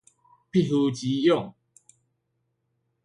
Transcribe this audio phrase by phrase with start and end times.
[0.49, 1.53] 匹夫之勇